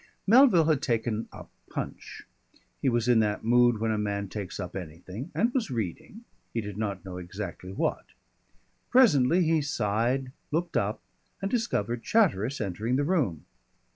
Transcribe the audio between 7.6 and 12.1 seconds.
what. Presently he sighed, looked up, and discovered